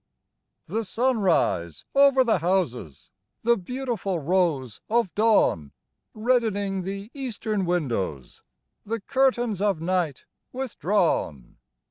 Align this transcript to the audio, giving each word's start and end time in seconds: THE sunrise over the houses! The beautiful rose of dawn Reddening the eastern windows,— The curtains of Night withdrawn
THE 0.65 0.83
sunrise 0.83 1.85
over 1.93 2.23
the 2.23 2.39
houses! 2.39 3.11
The 3.43 3.55
beautiful 3.55 4.17
rose 4.17 4.81
of 4.89 5.13
dawn 5.13 5.73
Reddening 6.15 6.81
the 6.81 7.11
eastern 7.13 7.65
windows,— 7.67 8.41
The 8.83 8.99
curtains 8.99 9.61
of 9.61 9.79
Night 9.79 10.25
withdrawn 10.51 11.57